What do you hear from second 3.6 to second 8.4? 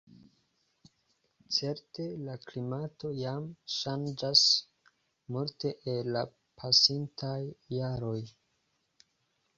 ŝanĝas multe el la pasintaj jaroj.